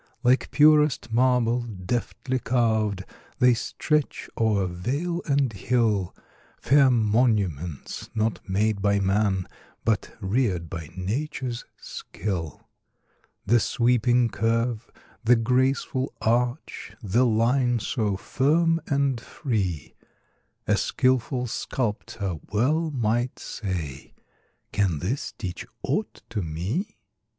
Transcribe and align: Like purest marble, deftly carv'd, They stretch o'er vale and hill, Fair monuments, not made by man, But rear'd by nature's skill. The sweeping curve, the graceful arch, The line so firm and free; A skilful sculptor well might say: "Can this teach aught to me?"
Like 0.23 0.49
purest 0.49 1.13
marble, 1.13 1.61
deftly 1.61 2.39
carv'd, 2.39 3.05
They 3.37 3.53
stretch 3.53 4.31
o'er 4.35 4.65
vale 4.65 5.21
and 5.27 5.53
hill, 5.53 6.15
Fair 6.59 6.89
monuments, 6.89 8.09
not 8.15 8.39
made 8.49 8.81
by 8.81 8.99
man, 8.99 9.47
But 9.85 10.17
rear'd 10.19 10.71
by 10.71 10.89
nature's 10.97 11.65
skill. 11.77 12.67
The 13.45 13.59
sweeping 13.59 14.29
curve, 14.29 14.89
the 15.23 15.35
graceful 15.35 16.11
arch, 16.19 16.93
The 17.03 17.23
line 17.23 17.77
so 17.77 18.17
firm 18.17 18.81
and 18.87 19.21
free; 19.21 19.93
A 20.65 20.77
skilful 20.77 21.45
sculptor 21.45 22.39
well 22.51 22.89
might 22.89 23.37
say: 23.37 24.15
"Can 24.71 24.97
this 24.97 25.31
teach 25.33 25.63
aught 25.83 26.23
to 26.31 26.41
me?" 26.41 26.97